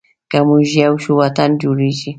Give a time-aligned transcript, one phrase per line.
[0.31, 2.09] که مونږ یو شو، وطن جوړیږي.